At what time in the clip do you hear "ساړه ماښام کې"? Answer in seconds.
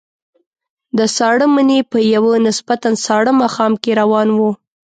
3.05-3.91